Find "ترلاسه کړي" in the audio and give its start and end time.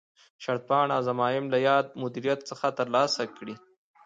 2.79-3.55